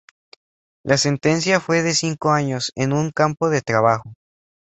[0.83, 4.15] La sentencia fue de cinco años en un campo de trabajo.